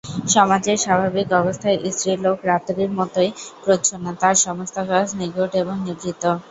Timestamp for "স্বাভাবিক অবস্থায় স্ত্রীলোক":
0.79-2.37